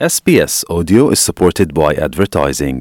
[0.00, 2.76] SBS Audio is supported by advertising.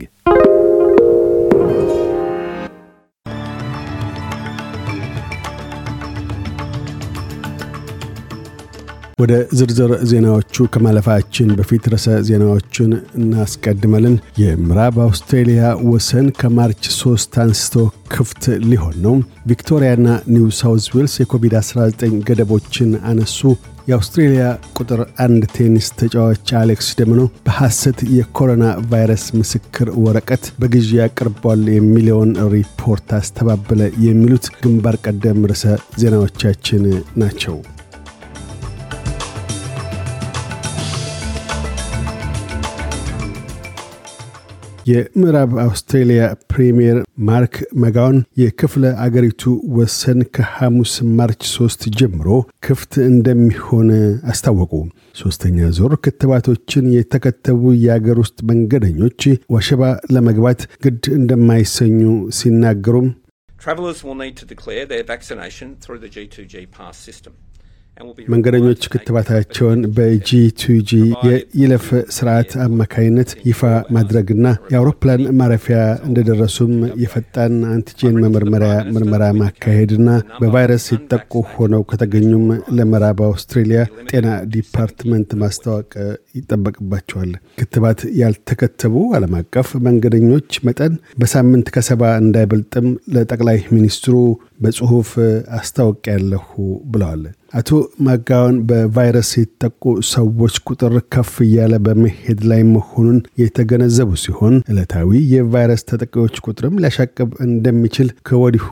[9.19, 15.61] ወደ ዝርዝር ዜናዎቹ ከማለፋችን በፊት ርዕሰ ዜናዎቹን እናስቀድመልን። የምዕራብ አውስትሬሊያ
[15.91, 17.75] ወሰን ከማርች 3 አንስቶ
[18.07, 19.15] ክፍት ሊሆን ነው።
[19.47, 23.39] ቪክቶሪያና ኒው ሳውዝ ዌልስ የኮቪድ-19 ገደቦችን አነሱ።
[23.87, 24.43] የአውስትሬሊያ
[24.77, 33.09] ቁጥር አንድ ቴኒስ ተጫዋች አሌክስ ደምኖ በሐሰት የኮሮና ቫይረስ ምስክር ወረቀት በግዢ አቅርቧል የሚለውን ሪፖርት
[33.19, 35.65] አስተባበለ። የሚሉት ግንባር ቀደም ርዕሰ
[36.01, 36.85] ዜናዎቻችን
[37.17, 37.57] ናቸው።
[44.85, 46.97] የምዕራብ አውስትሬሊያ ፕሪምየር
[47.27, 49.43] ማርክ መጋውን የክፍለ አገሪቱ
[49.77, 52.27] ወሰን ከሐሙስ ማርች ሶስት ጀምሮ
[52.65, 53.89] ክፍት እንደሚሆን
[54.31, 54.71] አስታወቁ።
[55.15, 59.21] ሶስተኛ ዞር ክትባቶችን የተከተቡ የአገር ውስጥ መንገደኞች
[59.55, 59.81] ወሸባ
[60.15, 61.99] ለመግባት ግድ እንደማይሰኙ
[62.39, 63.09] ሲናገሩም
[63.59, 67.33] Travellers will need to declare their vaccination through the G2G pass system.
[68.33, 70.91] መንገደኞች ክትባታቸውን በጂ2ጂ
[71.27, 73.61] የይለፍ ስርዓት አማካይነት ይፋ
[73.95, 75.77] ማድረግና የአውሮፕላን ማረፊያ
[76.07, 80.09] እንደደረሱም የፈጣን አንቲጄን መመርመሪያ ምርመራ ማካሄድና
[80.41, 82.45] በቫይረስ ተጠቂ ሆነው ከተገኙም
[82.77, 85.91] ለምዕራብ አውስትሬሊያ ጤና ዲፓርትመንት ማስታወቅ
[86.39, 94.15] ይጠበቅባቸዋል። ክትባት ያልተከተቡ ዓለም አቀፍ መንገደኞች መጠን በሳምንት ከሰባ እንዳይበልጥም ለጠቅላይ ሚኒስትሩ
[94.63, 95.09] በጽሑፍ
[95.57, 96.45] አስታውቄያለሁ
[96.91, 97.23] ብለዋል።
[97.53, 97.69] አቶ
[98.05, 106.37] ማጋወን በቫይረስ የተጠቁ ሰዎች ቁጥር ከፍ እያለ በመሄድ ላይ መሆኑን የተገነዘቡ ሲሆን ዕለታዊ የቫይረስ ተጠቂዎች
[106.45, 108.69] ቁጥርም ሊያሻቅብ እንደሚችል ከወዲሁ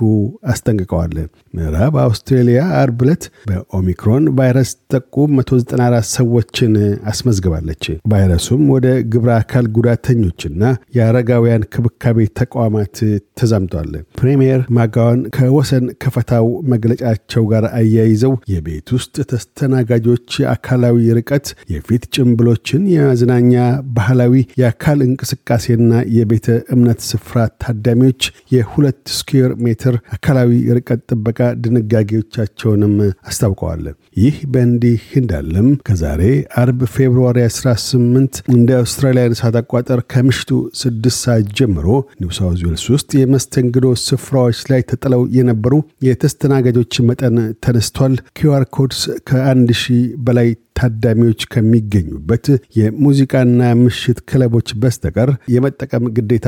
[0.53, 1.13] አስጠንቅቀዋል።
[1.53, 6.73] ምዕራብ አውስትሬሊያ አርብ ዕለት በኦሚክሮን ቫይረስ ተጠቁ 194 ሰዎችን
[7.11, 10.63] አስመዝግባለች። ቫይረሱም ወደ ግብረ አካል ጉዳተኞችና
[10.97, 12.95] የአረጋውያን ክብካቤ ተቋማት
[13.39, 22.87] ተዛምቷል። ፕሬምየር ማጋወን ከወሰን ከፈታው መግለጫቸው ጋር አያይዘው የቤት ውስጥ ተስተናጋጆች የአካላዊ ርቀት፣ የፊት ጭንብሎችን፣
[22.93, 23.53] የመዝናኛ
[23.95, 28.23] ባህላዊ የአካል እንቅስቃሴና የቤተ እምነት ስፍራ ታዳሚዎች
[28.55, 32.93] የሁለት ስኩዌር ሜትር አካላዊ ርቀት ጥበቃ ድንጋጌዎቻቸውንም
[33.29, 33.83] አስታውቀዋል።
[34.17, 36.21] ይህ በእንዲህ እንዳለም ከዛሬ
[36.61, 41.87] አርብ ፌብርዋሪ 18 እንደ አውስትራሊያን ሰዓት አቆጣጠር ከምሽቱ 6 ሰዓት ጀምሮ
[42.21, 42.31] ኒው
[42.63, 45.73] ዌልስ ውስጥ የመስተንግዶ ስፍራዎች ላይ ተጥለው የነበሩ
[46.07, 52.45] የተስተናጋጆች መጠን ተነስቷል። QR codes ከአንድ ሺህ በላይ ታዳሚዎች ከሚገኙበት
[52.77, 53.49] የሙዚቃና
[53.81, 56.47] ምሽት ክለቦች በስተቀር የመጠቀም ግዴታ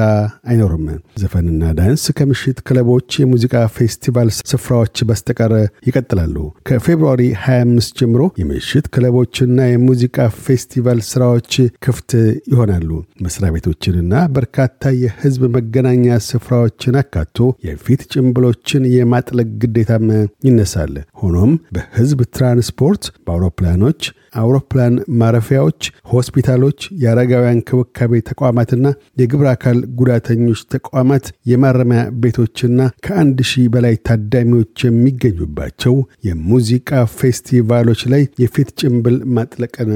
[0.50, 0.86] አይኖርም።
[1.22, 5.54] ዘፈንና ዳንስ ከምሽት ክለቦች፣ የሙዚቃ ፌስቲቫል ስፍራዎች በስተቀር
[5.88, 6.36] ይቀጥላሉ።
[6.70, 11.52] ከፌብርዋሪ 25 ጀምሮ የምሽት ክለቦችና የሙዚቃ ፌስቲቫል ስፍራዎች
[11.84, 12.12] ክፍት
[12.52, 12.90] ይሆናሉ።
[13.26, 14.02] መስሪያ ቤቶችንና
[14.36, 14.70] በርካታ
[15.04, 15.92] የህዝብ መገናኛ
[16.28, 20.08] ስፍራዎችን አካቶ የፊት ጭንብሎችን የማጥለቅ ግዴታም
[20.48, 24.02] ይነሳል። ሆኖም በህዝብ ትራንስፖርት፣ በአውሮፕላኖች
[24.42, 28.86] አውሮፕላን ማረፊያዎች፣ ሆስፒታሎች፣ የአረጋውያን ክብካቤ ተቋማትና
[29.22, 35.96] የግብረ አካል ጉዳተኞች ተቋማት፣ የማረሚያ ቤቶችና ከአንድ ሺህ በላይ ታዳሚዎች የሚገኙባቸው
[36.28, 36.90] የሙዚቃ
[37.20, 39.92] ፌስቲቫሎች ላይ የፊት ጭንብል ማጥለቅን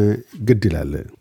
[0.47, 0.63] ግድ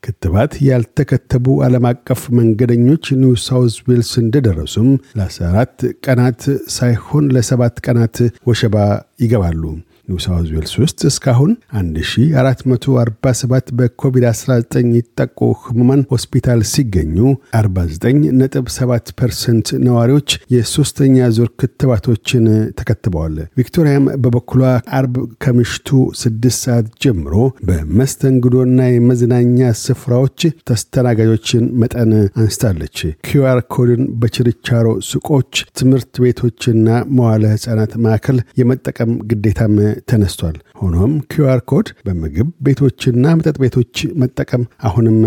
[0.06, 4.88] ክትባት ያልተከተቡ ዓለም አቀፍ መንገደኞች ኒው ሳውዝ ዌልስ እንደደረሱም
[5.18, 6.42] ለ14 ቀናት
[6.76, 8.16] ሳይሆን ለሰባት ቀናት
[8.48, 8.76] ወሸባ
[9.22, 9.62] ይገባሉ።
[10.08, 10.18] ኒው
[10.50, 14.52] ዌልስ ውስጥ እስካሁን 1447 በኮቪድ-19
[14.96, 17.16] የተጠቁ ህሙማን ሆስፒታል ሲገኙ
[17.58, 22.44] 49.7 percent ነዋሪዎች የሶስተኛ ዙር ክትባቶችን
[22.80, 24.62] ተከትበዋል። ቪክቶሪያም በበኩሏ
[24.98, 25.88] አርብ ከምሽቱ
[26.22, 27.34] 6 ሰዓት ጀምሮ
[27.68, 29.44] በመስተንግዶና የመዝናኛ
[29.82, 39.12] ስፍራዎች የተስተናጋጆችን መጠን አንስታለች። QR code ን በችርቻሮ ሱቆች፣ ትምህርት ቤቶችና መዋለ ህፃናት ማዕከል የመጠቀም
[39.30, 39.74] ግዴታም
[40.10, 43.92] ተነስቷል። ሆኖም QR code በምግብ ቤቶችና መጠጥ ቤቶች
[44.22, 45.18] መጠቀም አሁንም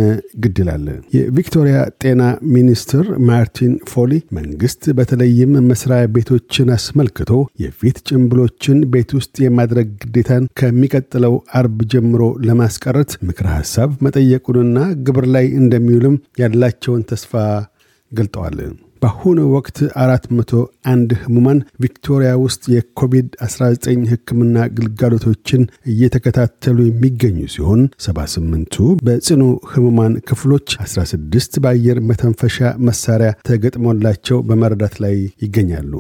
[0.44, 0.86] ግድ ይላል።
[1.16, 2.22] የቪክቶሪያ ጤና
[2.56, 7.32] ሚኒስትር ማርቲን ፎሊ መንግስት በተለይም መስሪያ ቤቶችን አስመልክቶ
[7.64, 14.78] የፊት ጭንብሎችን ቤት ውስጥ የማድረግ ግዴታን ከሚቀጥለው አርብ ጀምሮ ለማስቀረት ምክረ ሐሳብ መጠየቁንና
[15.08, 17.34] ግብር ላይ እንደሚውልም ያላቸውን ተስፋ
[18.12, 18.58] ገልጠዋል።
[19.02, 25.62] በአሁኑ ወቅት 401 ህሙማን ቪክቶሪያ ውስጥ የኮቪድ-19 ህክምና ግልጋሎቶችን
[25.92, 29.42] እየተከታተሉ የሚገኙ ሲሆን 78ቱ በጽኑ
[29.74, 32.58] ህሙማን ክፍሎች፣ 16 በአየር መተንፈሻ
[32.90, 35.16] መሳሪያ ተገጥሞላቸው በመረዳት ላይ
[35.46, 35.94] ይገኛሉ።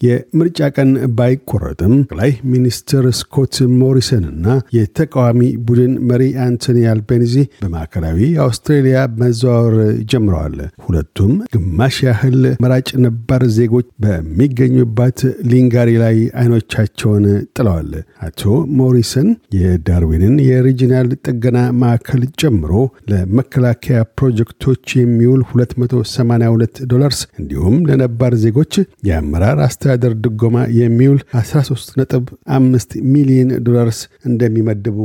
[0.00, 0.88] የምርጫ ቀን
[1.18, 4.46] ባይቆረጥም ጠቅላይ ሚኒስትር ስኮት ሞሪሰን እና
[4.76, 9.76] የተቃዋሚ ቡድን መሪ አንቶኒ አልቤኒዚ በማዕከላዊ አውስትሬሊያ መዘዋወር
[10.12, 15.20] ጀምረዋል። ሁለቱም ግማሽ ያህል መራጭ ነባር ዜጎች በሚገኙባት
[15.50, 17.24] ሊንጋሪ ላይ አይኖቻቸውን
[17.56, 17.90] ጥለዋል።
[18.26, 18.42] አቶ
[18.80, 22.72] ሞሪሰን የዳርዊንን የ regional ጥገና ማዕከል ጨምሮ
[23.12, 28.74] ለመከላከያ ፕሮጀክቶች የሚውል 282 ዶላርስ እንዲሁም ለነባር ዜጎች
[29.08, 33.98] የአመራር አስተዳደር ድጎማ የሚውል 13.5 ሚሊዮን ዶላርስ
[34.28, 34.98] እንደሚመድቡ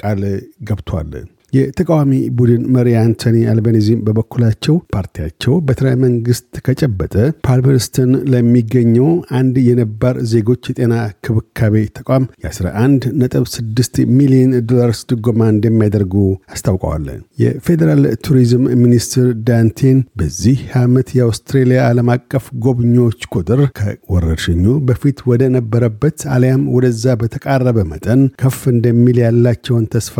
[0.00, 0.22] ቃል
[0.68, 1.10] ገብቷል።
[1.56, 6.34] የተቃዋሚ ቡድን መሪ አንቶኒ አልቤኒዚም በበኩላቸው ፓርቲያቸው በትረ መንግስት
[6.66, 7.14] ከጨበጠ
[7.46, 9.08] ፓልመርስተን ለሚገኘው
[9.38, 10.94] አንድ የነባር ዜጎች የጤና
[11.26, 16.14] ክብካቤ ተቋም የ11.6 ሚሊዮን ዶላርስ ድጎማ እንደሚያደርጉ
[16.54, 17.06] አስታውቀዋል።
[17.38, 25.42] የፌዴራል ቱሪዝም ሚኒስትር ዳን ቴሃን በዚህ ዓመት የአውስትሬሊያ ዓለም አቀፍ ጎብኚዎች ቁጥር ከወረርሽኙ በፊት ወደ
[25.56, 30.16] ነበረበት አሊያም ወደዛ በተቃረበ መጠን ከፍ እንደሚል ያላቸውን ተስፋ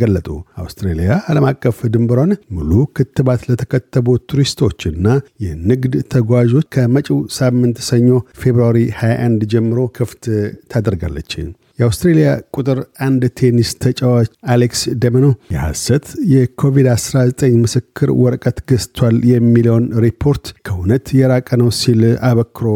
[0.00, 0.28] ገለጡ።
[0.78, 5.06] አውስትሬሊያ ዓለም አቀፍ ድንበሯን ሙሉ ክትባት ለተከተቡ ቱሪስቶችና
[5.44, 8.08] የንግድ ተጓዦች ከመጪው ሳምንት ሰኞ
[8.40, 10.24] ፌብርዋሪ 21 ጀምሮ ክፍት
[10.72, 11.32] ታደርጋለች።
[11.78, 17.26] የአውስትሬሊያ ቁጥር አንድ ቴኒስ ተጫዋች አሌክስ ደመኖ የሐሰት የኮቪድ-19
[17.60, 22.66] ምስክር ወረቀት ገዝቷል የሚለውን ሪፖርት ከእውነት የራቀ ነው ሲል አበክሮ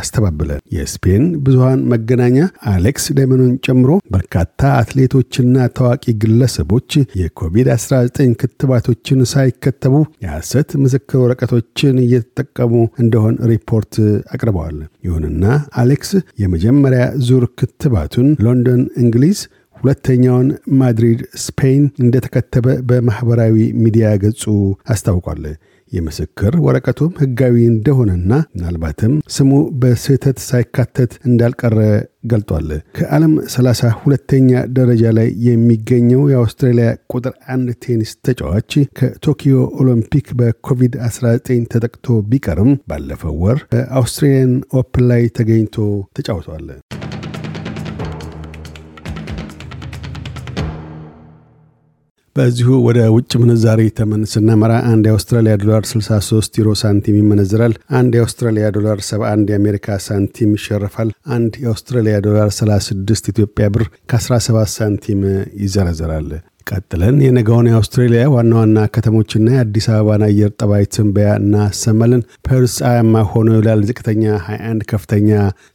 [0.00, 2.38] አስተባበለ። የስፔን ብዙሃን መገናኛ
[2.72, 4.48] አሌክስ ደሚኖን ጨምሮ በርካታ
[4.78, 5.40] አትሌቶችና
[5.78, 6.90] ታዋቂ ግለሰቦች
[7.22, 7.98] የኮቪድ-19
[8.42, 9.94] ክትባቶችን ሳይከተቡ
[10.24, 12.72] የሐሰት ምስክር ወረቀቶችን እየተጠቀሙ
[13.02, 13.94] እንደሆን ሪፖርት
[14.34, 15.44] አቅርበዋል። ይሁንና
[15.80, 16.10] አሌክስ
[16.42, 19.40] የመጀመሪያ ዙር ክትባቱን ሎንዶን እንግሊዝ
[19.76, 20.48] ሁለተኛውን
[20.80, 24.42] ማድሪድ ስፔን እንደተከተበ በማኅበራዊ ሚዲያ ገጹ
[24.92, 25.44] አስታውቋል።
[25.92, 29.50] የምስክር ወረቀቱም ሕጋዊ እንደሆነና ምናልባትም ስሙ
[29.80, 31.78] በስህተት ሳይካተት እንዳልቀረ
[32.26, 32.68] ገልጧል።
[32.98, 38.70] ከዓለም 32ተኛ ደረጃ ላይ የሚገኘው የአውስትራሊያ ቁጥር አንድ ቴኒስ ተጫዋች
[39.00, 41.38] ከቶኪዮ ኦሎምፒክ በኮቪድ-19
[41.74, 45.76] ተጠቅቶ ቢቀርም ባለፈው ወር በ Australian Open ላይ ተገኝቶ
[46.18, 46.66] ተጫውቷል።
[52.36, 58.66] በዚሁ ወደ ውጭ ምንዛሪ ተመን ስናመራ አንድ የአውስትራሊያ ዶላር 63 ዩሮ ሳንቲም ይመነዝራል። አንድ የአውስትራሊያ
[58.76, 65.20] ዶላር 71 የአሜሪካ ሳንቲም ይሸርፋል። አንድ የአውስትራሊያ ዶላር 36 ኢትዮጵያ ብር ከ17 ሳንቲም
[65.62, 66.30] ይዘረዘራል።
[66.68, 73.48] ቀጥለን የነገውን የአውስትሬሊያ ዋና ዋና ከተሞችና የአዲስ አበባን አየር ጠባይ ትንበያ እናሰማለን። ፐርስ ፀሐያማ ሆኖ
[73.54, 75.30] ይውላል። ዝቅተኛ 21፣ ከፍተኛ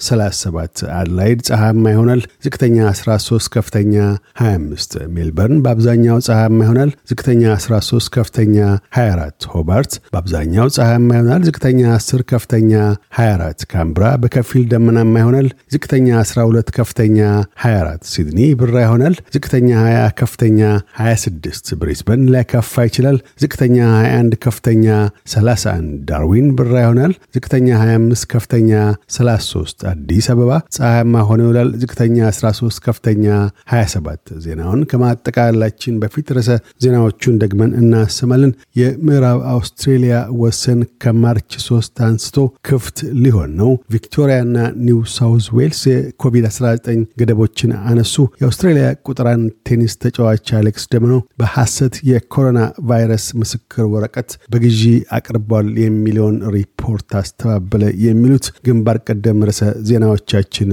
[0.07, 0.65] 37።
[0.99, 3.95] አድላይድ ፀሐያማ ይሆናል። ዝቅተኛ 13፣ ከፍተኛ
[4.41, 8.57] 25። ሜልበርን በአብዛኛው ፀሐያማ ይሆናል። ዝቅተኛ 13፣ ከፍተኛ
[8.97, 12.71] 24። ሆባርት በአብዛኛው ፀሐያማ ይሆናል። ዝቅተኛ 10፣ ከፍተኛ
[13.19, 17.19] 24። ካምብራ በከፊል ደመናማ ይሆናል። ዝቅተኛ 12፣ ከፍተኛ
[17.63, 20.59] 24። ሲድኒ ብራ ይሆናል። ዝቅተኛ 20፣ ከፍተኛ
[20.99, 24.85] 26 ብሪስበን ሊያካፋ ይችላል። ዝቅተኛ 21 ከፍተኛ
[25.27, 25.75] 31
[26.09, 28.71] ዳርዊን ብራ ይሆናል። ዝቅተኛ 25 ከፍተኛ
[29.17, 33.25] 33 አዲስ አበባ ፀሐያማ ሆኖ ይውላል። ዝቅተኛ 13 ከፍተኛ
[33.73, 34.05] 27
[34.45, 36.51] ዜናውን ከማጠቃላችን በፊት ርዕሰ
[36.83, 42.37] ዜናዎቹን ደግመን እናሰማለን። የምዕራብ አውስትሬሊያ ወሰን ከ March 3 አንስቶ
[42.67, 46.87] ክፍት ሊሆን ነው። ቪክቶሪያና ኒው ሳውዝ ዌልስ የኮቪድ-19
[47.19, 52.59] ገደቦችን አነሱ። የአውስትሬሊያ ቁጥር አንድ ቴኒስ ተጫዋች አሌክስ ደምኖ በሐሰት የኮሮና
[52.89, 54.81] ቫይረስ ምስክር ወረቀት በግዢ
[55.17, 60.71] አቅርቧል የሚለውን ሪፖርት አስተባበለ። የሚሉት ግንባር ቀደም ርዕሰ ዜናዎቻችን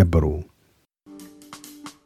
[0.00, 0.24] ነበሩ።